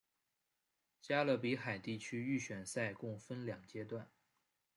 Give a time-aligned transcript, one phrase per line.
[0.99, 4.09] 加勒比海地区预选赛共分两阶段。